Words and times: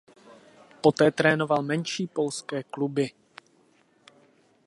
Poté 0.81 1.11
trénoval 1.11 1.61
menší 1.63 2.07
polské 2.07 2.63
kluby. 2.63 3.09